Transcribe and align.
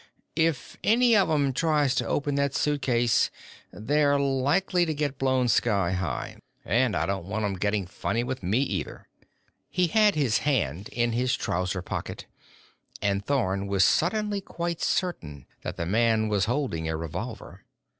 "If 0.39 0.77
any 0.83 1.15
of 1.15 1.29
'em 1.29 1.53
tries 1.53 1.93
to 1.93 2.07
open 2.07 2.33
that 2.33 2.55
suitcase, 2.55 3.29
they're 3.71 4.17
likely 4.19 4.83
to 4.83 4.95
get 4.95 5.19
blown 5.19 5.47
sky 5.47 5.91
high. 5.91 6.37
And 6.65 6.95
I 6.95 7.05
don't 7.05 7.27
want 7.27 7.45
'em 7.45 7.53
getting 7.53 7.85
funny 7.85 8.23
with 8.23 8.41
me, 8.41 8.61
either." 8.63 9.07
He 9.69 9.85
had 9.85 10.15
his 10.15 10.39
hand 10.39 10.89
in 10.91 11.11
his 11.11 11.35
trouser 11.37 11.83
pocket, 11.83 12.25
and 12.99 13.23
Thorn 13.23 13.67
was 13.67 13.85
suddenly 13.85 14.41
quite 14.41 14.81
certain 14.81 15.45
that 15.61 15.77
the 15.77 15.85
man 15.85 16.29
was 16.29 16.45
holding 16.45 16.89
a 16.89 16.97
revolver. 16.97 17.63